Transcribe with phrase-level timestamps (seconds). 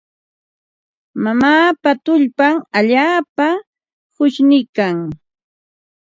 [1.23, 3.47] Mamaapa tullpan allaapa
[4.15, 4.97] qushniikan.